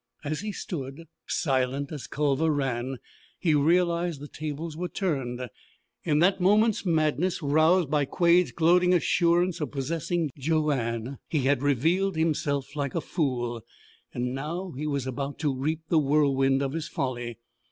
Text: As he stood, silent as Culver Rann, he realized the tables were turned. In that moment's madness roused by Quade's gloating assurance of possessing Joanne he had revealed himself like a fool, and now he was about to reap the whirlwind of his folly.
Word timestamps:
As 0.23 0.39
he 0.39 0.51
stood, 0.51 1.03
silent 1.27 1.91
as 1.91 2.07
Culver 2.07 2.49
Rann, 2.49 2.97
he 3.37 3.53
realized 3.53 4.19
the 4.19 4.27
tables 4.27 4.75
were 4.75 4.89
turned. 4.89 5.47
In 6.03 6.17
that 6.17 6.41
moment's 6.41 6.83
madness 6.87 7.43
roused 7.43 7.91
by 7.91 8.05
Quade's 8.05 8.51
gloating 8.51 8.95
assurance 8.95 9.61
of 9.61 9.69
possessing 9.69 10.31
Joanne 10.35 11.19
he 11.29 11.41
had 11.43 11.61
revealed 11.61 12.15
himself 12.15 12.75
like 12.75 12.95
a 12.95 12.99
fool, 13.01 13.61
and 14.11 14.33
now 14.33 14.71
he 14.71 14.87
was 14.87 15.05
about 15.05 15.37
to 15.37 15.53
reap 15.55 15.81
the 15.89 15.99
whirlwind 15.99 16.63
of 16.63 16.73
his 16.73 16.87
folly. 16.87 17.37